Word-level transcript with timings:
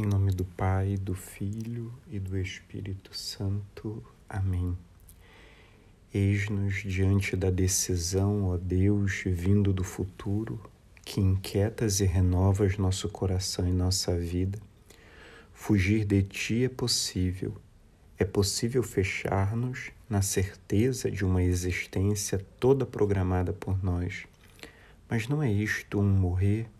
Em 0.00 0.06
nome 0.06 0.30
do 0.30 0.46
Pai, 0.46 0.96
do 0.96 1.14
Filho 1.14 1.92
e 2.10 2.18
do 2.18 2.38
Espírito 2.38 3.14
Santo. 3.14 4.02
Amém. 4.26 4.74
Eis-nos 6.14 6.76
diante 6.76 7.36
da 7.36 7.50
decisão, 7.50 8.44
ó 8.46 8.56
Deus, 8.56 9.22
vindo 9.26 9.74
do 9.74 9.84
futuro, 9.84 10.58
que 11.04 11.20
inquietas 11.20 12.00
e 12.00 12.06
renovas 12.06 12.78
nosso 12.78 13.10
coração 13.10 13.68
e 13.68 13.72
nossa 13.72 14.16
vida. 14.16 14.58
Fugir 15.52 16.06
de 16.06 16.22
Ti 16.22 16.64
é 16.64 16.68
possível. 16.70 17.54
É 18.18 18.24
possível 18.24 18.82
fechar-nos 18.82 19.90
na 20.08 20.22
certeza 20.22 21.10
de 21.10 21.26
uma 21.26 21.42
existência 21.42 22.42
toda 22.58 22.86
programada 22.86 23.52
por 23.52 23.84
nós. 23.84 24.26
Mas 25.10 25.28
não 25.28 25.42
é 25.42 25.52
isto 25.52 26.00
um 26.00 26.08
morrer? 26.08 26.70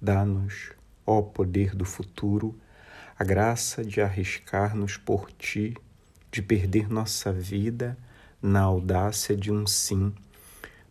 Dá-nos 0.00 0.78
ó 1.06 1.22
poder 1.22 1.74
do 1.74 1.84
futuro, 1.84 2.58
a 3.18 3.24
graça 3.24 3.84
de 3.84 4.00
arriscar-nos 4.00 4.96
por 4.96 5.30
ti, 5.32 5.76
de 6.30 6.40
perder 6.40 6.88
nossa 6.88 7.32
vida 7.32 7.96
na 8.42 8.62
audácia 8.62 9.36
de 9.36 9.52
um 9.52 9.66
sim, 9.66 10.12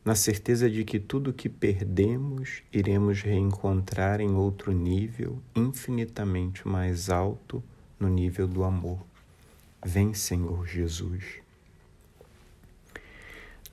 na 0.04 0.16
certeza 0.16 0.70
de 0.70 0.84
que 0.84 1.00
tudo 1.00 1.34
que 1.34 1.50
perdemos 1.50 2.62
iremos 2.72 3.22
reencontrar 3.22 4.22
em 4.22 4.32
outro 4.32 4.72
nível, 4.72 5.42
infinitamente 5.56 6.68
mais 6.68 7.10
alto, 7.10 7.64
no 8.00 8.08
nível 8.08 8.48
do 8.48 8.64
amor. 8.64 9.00
Vem, 9.86 10.14
Senhor 10.14 10.68
Jesus. 10.68 11.24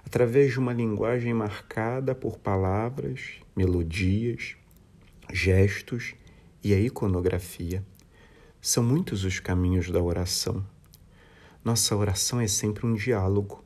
através 0.04 0.52
de 0.52 0.58
uma 0.58 0.72
linguagem 0.72 1.34
marcada 1.34 2.14
por 2.14 2.38
palavras, 2.38 3.40
melodias, 3.56 4.56
gestos 5.32 6.14
e 6.62 6.74
a 6.74 6.80
iconografia. 6.80 7.84
São 8.60 8.82
muitos 8.82 9.24
os 9.24 9.38
caminhos 9.38 9.90
da 9.90 10.02
oração. 10.02 10.64
Nossa 11.64 11.94
oração 11.94 12.40
é 12.40 12.48
sempre 12.48 12.86
um 12.86 12.94
diálogo. 12.94 13.64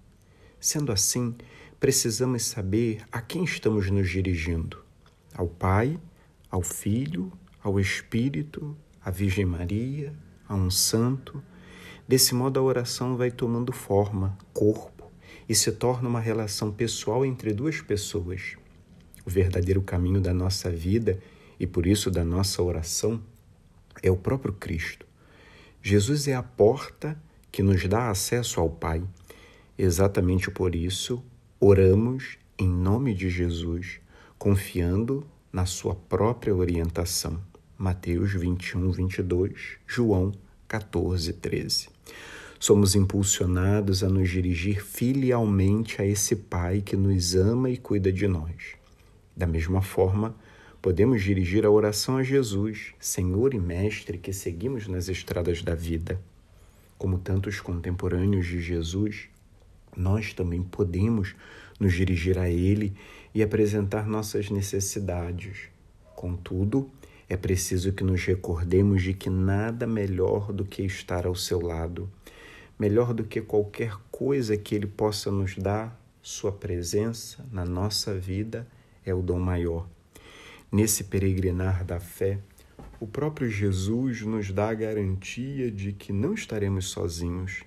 Sendo 0.61 0.93
assim, 0.93 1.35
precisamos 1.81 2.45
saber 2.45 3.03
a 3.11 3.20
quem 3.20 3.45
estamos 3.45 3.91
nos 3.91 4.09
dirigindo: 4.09 4.79
ao 5.35 5.48
Pai, 5.48 5.98
ao 6.51 6.63
Filho, 6.63 7.33
ao 7.63 7.81
Espírito, 7.81 8.77
à 9.05 9.11
Virgem 9.11 9.45
Maria, 9.45 10.13
a 10.48 10.55
um 10.55 10.70
santo. 10.70 11.42
Desse 12.07 12.35
modo, 12.35 12.61
a 12.61 12.63
oração 12.63 13.17
vai 13.17 13.30
tomando 13.30 13.73
forma, 13.73 14.36
corpo, 14.53 15.11
e 15.48 15.55
se 15.55 15.73
torna 15.73 16.09
uma 16.09 16.20
relação 16.20 16.70
pessoal 16.70 17.24
entre 17.24 17.53
duas 17.53 17.80
pessoas. 17.80 18.57
O 19.24 19.30
verdadeiro 19.30 19.80
caminho 19.80 20.20
da 20.20 20.35
nossa 20.35 20.70
vida 20.70 21.20
e 21.58 21.67
por 21.67 21.86
isso 21.86 22.11
da 22.11 22.24
nossa 22.24 22.63
oração 22.63 23.23
é 24.02 24.11
o 24.11 24.17
próprio 24.17 24.52
Cristo. 24.52 25.07
Jesus 25.83 26.29
é 26.29 26.35
a 26.35 26.42
porta 26.42 27.20
que 27.51 27.63
nos 27.63 27.86
dá 27.86 28.11
acesso 28.11 28.61
ao 28.61 28.70
Pai. 28.70 29.02
Exatamente 29.77 30.51
por 30.51 30.74
isso, 30.74 31.23
oramos 31.58 32.39
em 32.58 32.68
nome 32.68 33.14
de 33.14 33.29
Jesus, 33.29 34.01
confiando 34.39 35.27
na 35.52 35.67
sua 35.67 35.95
própria 35.95 36.55
orientação. 36.55 37.41
Mateus 37.77 38.33
21, 38.33 38.92
22, 38.92 39.79
João 39.86 40.33
14, 40.68 41.33
13. 41.33 41.89
Somos 42.58 42.95
impulsionados 42.95 44.05
a 44.05 44.08
nos 44.08 44.30
dirigir 44.30 44.85
filialmente 44.85 46.01
a 46.01 46.07
esse 46.07 46.36
Pai 46.36 46.80
que 46.80 46.96
nos 46.96 47.35
ama 47.35 47.68
e 47.68 47.77
cuida 47.77 48.12
de 48.12 48.29
nós. 48.29 48.77
Da 49.36 49.46
mesma 49.46 49.83
forma, 49.83 50.35
Podemos 50.83 51.23
dirigir 51.23 51.65
a 51.65 51.70
oração 51.70 52.17
a 52.17 52.25
Jesus, 52.25 52.93
Senhor 52.98 53.55
e 53.55 53.61
Mestre 53.61 54.19
que 54.19 54.33
seguimos 54.33 54.89
nas 54.89 55.09
estradas 55.09 55.63
da 55.63 55.77
vida. 55.77 56.20
Como 56.98 57.20
tantos 57.20 57.61
contemporâneos 57.61 58.48
de 58.48 58.61
Jesus, 58.61 59.29
nós 59.97 60.35
também 60.35 60.61
podemos 60.61 61.37
nos 61.79 61.95
dirigir 61.95 62.37
a 62.37 62.51
Ele 62.51 62.92
e 63.33 63.45
apresentar 63.45 64.09
nossas 64.09 64.51
necessidades. 64.51 65.69
Contudo, 66.17 66.91
é 67.29 67.37
preciso 67.37 67.92
que 67.92 68.03
nos 68.03 68.25
recordemos 68.25 69.05
de 69.05 69.15
que 69.15 69.31
nada 69.31 69.87
melhor 69.87 70.53
do 70.53 70.65
que 70.65 70.83
estar 70.83 71.27
ao 71.27 71.37
seu 71.37 71.61
lado, 71.61 72.11
melhor 72.77 73.15
do 73.15 73.23
que 73.23 73.41
qualquer 73.41 73.97
coisa 74.11 74.57
que 74.57 74.75
Ele 74.75 74.89
possa 74.89 75.31
nos 75.31 75.57
dar, 75.57 75.97
Sua 76.21 76.51
presença 76.51 77.47
na 77.53 77.65
nossa 77.65 78.19
vida 78.19 78.67
é 79.07 79.15
o 79.15 79.23
dom 79.23 79.39
maior. 79.39 79.87
Nesse 80.73 81.05
peregrinar 81.05 81.85
da 81.85 82.01
fé, 82.01 82.39
o 82.99 83.07
próprio 83.07 83.47
Jesus 83.51 84.23
nos 84.23 84.51
dá 84.51 84.71
a 84.71 84.75
garantia 84.75 85.71
de 85.71 85.93
que 85.93 86.15
não 86.15 86.33
estaremos 86.33 86.87
sozinhos. 86.87 87.63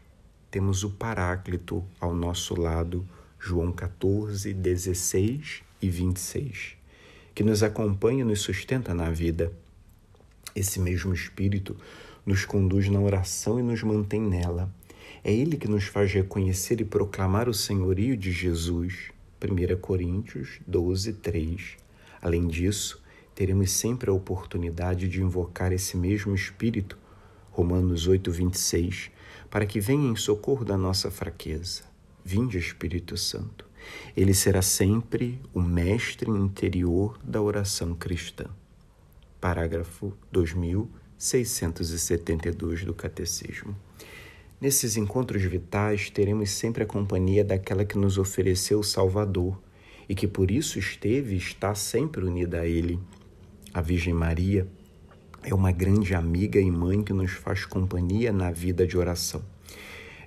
Temos 0.49 0.83
o 0.83 0.89
Paráclito 0.89 1.85
ao 1.99 2.15
nosso 2.15 2.59
lado, 2.59 3.07
João 3.39 3.71
14, 3.71 4.51
16 4.55 5.61
e 5.79 5.87
26, 5.87 6.77
que 7.35 7.43
nos 7.43 7.61
acompanha 7.61 8.21
e 8.21 8.23
nos 8.23 8.41
sustenta 8.41 8.91
na 8.91 9.11
vida. 9.11 9.53
Esse 10.55 10.79
mesmo 10.79 11.13
Espírito 11.13 11.77
nos 12.25 12.43
conduz 12.43 12.89
na 12.89 12.99
oração 12.99 13.59
e 13.59 13.61
nos 13.61 13.83
mantém 13.83 14.19
nela. 14.19 14.73
É 15.23 15.31
Ele 15.31 15.57
que 15.57 15.67
nos 15.67 15.83
faz 15.83 16.11
reconhecer 16.11 16.81
e 16.81 16.85
proclamar 16.85 17.47
o 17.47 17.53
senhorio 17.53 18.17
de 18.17 18.31
Jesus. 18.31 19.11
1 19.39 19.79
Coríntios 19.79 20.59
12, 20.65 21.13
3 21.13 21.84
Além 22.25 22.47
disso, 22.47 23.01
teremos 23.35 23.69
sempre 23.69 24.09
a 24.09 24.13
oportunidade 24.13 25.07
de 25.07 25.21
invocar 25.21 25.71
esse 25.71 25.95
mesmo 25.95 26.33
Espírito, 26.33 26.97
Romanos 27.51 28.07
8, 28.07 28.31
26, 28.31 29.11
para 29.47 29.67
que 29.67 29.79
venha 29.79 30.09
em 30.09 30.15
socorro 30.15 30.65
da 30.65 30.75
nossa 30.75 31.11
fraqueza. 31.11 31.83
Vinde, 32.23 32.57
Espírito 32.57 33.15
Santo. 33.15 33.63
Ele 34.17 34.33
será 34.33 34.63
sempre 34.63 35.39
o 35.53 35.61
mestre 35.61 36.31
interior 36.31 37.19
da 37.23 37.39
oração 37.39 37.93
cristã. 37.93 38.45
Parágrafo 39.39 40.11
2672 40.31 42.85
do 42.85 42.93
Catecismo. 42.95 43.75
Nesses 44.59 44.97
encontros 44.97 45.43
vitais, 45.43 46.09
teremos 46.09 46.49
sempre 46.49 46.81
a 46.81 46.87
companhia 46.87 47.45
daquela 47.45 47.85
que 47.85 47.99
nos 47.99 48.17
ofereceu 48.17 48.79
o 48.79 48.83
Salvador 48.83 49.63
e 50.07 50.15
que 50.15 50.27
por 50.27 50.51
isso 50.51 50.79
esteve 50.79 51.35
e 51.35 51.37
está 51.37 51.73
sempre 51.75 52.23
unida 52.23 52.61
a 52.61 52.67
Ele. 52.67 52.99
A 53.73 53.81
Virgem 53.81 54.13
Maria 54.13 54.67
é 55.43 55.53
uma 55.53 55.71
grande 55.71 56.15
amiga 56.15 56.59
e 56.59 56.71
mãe 56.71 57.03
que 57.03 57.13
nos 57.13 57.31
faz 57.31 57.65
companhia 57.65 58.31
na 58.31 58.51
vida 58.51 58.87
de 58.87 58.97
oração. 58.97 59.43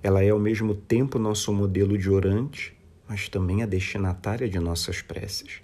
Ela 0.02 0.22
é 0.22 0.30
ao 0.30 0.38
mesmo 0.38 0.74
tempo 0.74 1.18
nosso 1.18 1.52
modelo 1.52 1.98
de 1.98 2.08
orante, 2.08 2.76
mas 3.08 3.28
também 3.28 3.62
a 3.62 3.66
destinatária 3.66 4.48
de 4.48 4.58
nossas 4.58 5.02
preces. 5.02 5.60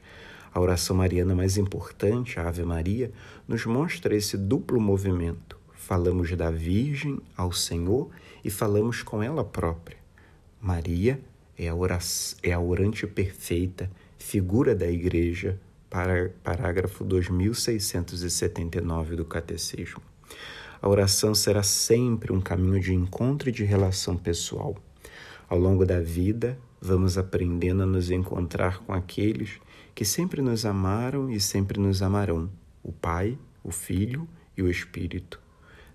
A 0.52 0.60
oração 0.60 0.96
mariana 0.96 1.34
mais 1.34 1.56
importante, 1.56 2.38
a 2.38 2.48
Ave 2.48 2.64
Maria, 2.64 3.12
nos 3.46 3.66
mostra 3.66 4.14
esse 4.14 4.36
duplo 4.36 4.80
movimento. 4.80 5.58
Falamos 5.72 6.34
da 6.36 6.50
Virgem 6.50 7.20
ao 7.36 7.52
Senhor 7.52 8.08
e 8.44 8.50
falamos 8.50 9.02
com 9.02 9.22
ela 9.22 9.44
própria. 9.44 9.98
Maria 10.60 11.20
é 11.58 11.68
a, 11.68 11.74
oração, 11.74 12.38
é 12.42 12.52
a 12.52 12.58
orante 12.58 13.06
perfeita 13.06 13.90
figura 14.24 14.74
da 14.74 14.90
Igreja, 14.90 15.58
parágrafo 16.42 17.04
2679 17.04 19.16
do 19.16 19.24
Catecismo. 19.24 20.02
A 20.82 20.88
oração 20.88 21.34
será 21.34 21.62
sempre 21.62 22.32
um 22.32 22.40
caminho 22.40 22.80
de 22.80 22.92
encontro 22.92 23.48
e 23.48 23.52
de 23.52 23.62
relação 23.64 24.16
pessoal. 24.16 24.76
Ao 25.48 25.58
longo 25.58 25.86
da 25.86 26.00
vida, 26.00 26.58
Vamos 26.86 27.16
aprendendo 27.16 27.82
a 27.82 27.86
nos 27.86 28.10
encontrar 28.10 28.80
com 28.80 28.92
aqueles 28.92 29.58
que 29.94 30.04
sempre 30.04 30.42
nos 30.42 30.66
amaram 30.66 31.30
e 31.30 31.40
sempre 31.40 31.80
nos 31.80 32.02
amarão: 32.02 32.50
o 32.82 32.92
Pai, 32.92 33.38
o 33.62 33.70
Filho 33.70 34.28
e 34.54 34.62
o 34.62 34.70
Espírito. 34.70 35.40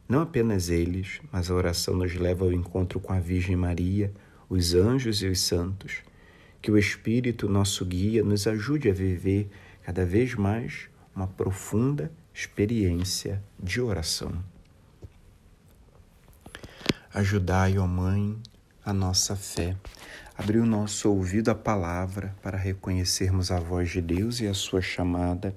Não 0.07 0.19
apenas 0.19 0.71
eles, 0.71 1.21
mas 1.31 1.51
a 1.51 1.53
oração 1.53 1.95
nos 1.95 2.15
leva 2.15 2.43
ao 2.43 2.51
encontro 2.51 2.99
com 2.99 3.13
a 3.13 3.19
Virgem 3.19 3.55
Maria, 3.55 4.11
os 4.49 4.73
anjos 4.73 5.21
e 5.21 5.27
os 5.27 5.41
santos. 5.41 6.01
Que 6.61 6.71
o 6.71 6.77
Espírito, 6.77 7.47
nosso 7.47 7.85
guia, 7.85 8.23
nos 8.23 8.45
ajude 8.45 8.89
a 8.89 8.94
viver 8.94 9.50
cada 9.83 10.06
vez 10.06 10.35
mais 10.35 10.89
uma 11.15 11.27
profunda 11.27 12.11
experiência 12.33 13.41
de 13.57 13.81
oração. 13.81 14.31
Ajudai, 17.13 17.77
ó 17.77 17.88
Mãe, 17.88 18.38
a 18.85 18.94
nossa 18.94 19.35
fé. 19.35 19.75
Abrir 20.38 20.59
o 20.59 20.65
nosso 20.65 21.09
ouvido 21.09 21.50
à 21.50 21.56
palavra 21.56 22.35
para 22.41 22.57
reconhecermos 22.57 23.51
a 23.51 23.59
voz 23.59 23.89
de 23.89 24.01
Deus 24.01 24.39
e 24.39 24.47
a 24.47 24.53
sua 24.53 24.81
chamada. 24.81 25.55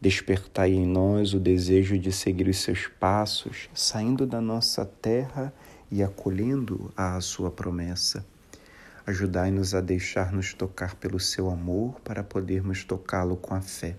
Despertai 0.00 0.72
em 0.72 0.86
nós 0.86 1.34
o 1.34 1.38
desejo 1.38 1.98
de 1.98 2.10
seguir 2.10 2.48
os 2.48 2.58
seus 2.58 2.88
passos, 2.88 3.68
saindo 3.74 4.26
da 4.26 4.40
nossa 4.40 4.84
terra 4.84 5.52
e 5.90 6.02
acolhendo 6.02 6.92
a 6.96 7.20
sua 7.20 7.50
promessa. 7.50 8.26
Ajudai-nos 9.04 9.74
a 9.74 9.80
deixar-nos 9.80 10.54
tocar 10.54 10.94
pelo 10.94 11.18
seu 11.18 11.50
amor 11.50 12.00
para 12.02 12.22
podermos 12.22 12.84
tocá-lo 12.84 13.36
com 13.36 13.52
a 13.52 13.60
fé. 13.60 13.96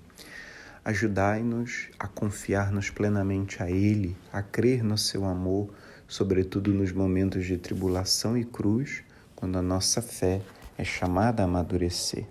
Ajudai-nos 0.85 1.89
a 1.99 2.07
confiar-nos 2.07 2.89
plenamente 2.89 3.61
a 3.61 3.69
Ele, 3.69 4.15
a 4.31 4.41
crer 4.41 4.81
no 4.81 4.97
seu 4.97 5.25
amor, 5.25 5.73
sobretudo 6.07 6.73
nos 6.73 6.93
momentos 6.93 7.45
de 7.45 7.57
tribulação 7.57 8.37
e 8.37 8.45
cruz, 8.45 9.03
quando 9.35 9.57
a 9.57 9.61
nossa 9.61 10.01
fé 10.01 10.41
é 10.77 10.85
chamada 10.85 11.43
a 11.43 11.45
amadurecer. 11.45 12.25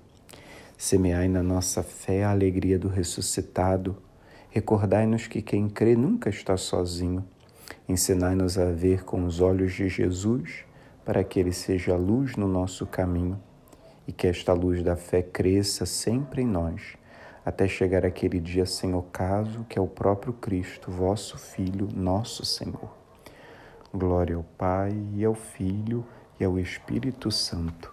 Semeai 0.79 1.29
na 1.29 1.43
nossa 1.43 1.83
fé 1.83 2.25
a 2.25 2.31
alegria 2.31 2.79
do 2.79 2.89
ressuscitado. 2.89 3.97
Recordai-nos 4.51 5.27
que 5.27 5.43
quem 5.43 5.69
crê 5.69 5.95
nunca 5.95 6.31
está 6.31 6.57
sozinho. 6.57 7.23
Ensinai-nos 7.87 8.57
a 8.57 8.73
ver 8.73 9.05
com 9.05 9.27
os 9.27 9.41
olhos 9.41 9.75
de 9.75 9.91
Jesus, 9.91 10.65
para 11.05 11.25
que 11.25 11.41
ele 11.41 11.53
seja 11.53 11.97
luz 11.97 12.37
no 12.37 12.49
nosso 12.49 12.87
caminho 12.87 13.41
e 14.07 14.13
que 14.13 14.27
esta 14.27 14.53
luz 14.53 14.83
da 14.83 14.97
fé 14.97 15.23
cresça 15.23 15.87
sempre 15.87 16.43
em 16.43 16.47
nós 16.47 16.97
até 17.45 17.67
chegar 17.67 18.07
aquele 18.07 18.39
dia 18.39 18.65
sem 18.65 18.95
ocaso, 18.95 19.67
que 19.69 19.79
é 19.79 19.83
o 19.83 19.87
próprio 19.87 20.33
Cristo, 20.33 20.91
vosso 20.91 21.37
Filho, 21.37 21.89
nosso 21.93 22.45
Senhor. 22.45 22.97
Glória 23.93 24.37
ao 24.37 24.45
Pai, 24.45 24.93
e 25.15 25.25
ao 25.25 25.35
Filho, 25.35 26.05
e 26.39 26.45
ao 26.45 26.59
Espírito 26.59 27.31
Santo, 27.31 27.93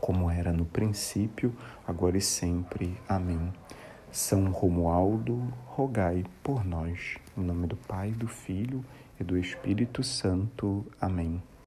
como 0.00 0.30
era 0.30 0.52
no 0.52 0.64
princípio, 0.64 1.54
agora 1.86 2.18
e 2.18 2.20
sempre. 2.20 2.96
Amém. 3.08 3.52
São 4.10 4.50
Romualdo, 4.50 5.42
rogai 5.66 6.24
por 6.42 6.64
nós. 6.64 7.16
Em 7.36 7.42
nome 7.42 7.66
do 7.66 7.76
Pai, 7.76 8.10
do 8.10 8.28
Filho 8.28 8.84
e 9.18 9.24
do 9.24 9.38
Espírito 9.38 10.02
Santo. 10.02 10.86
Amém. 11.00 11.42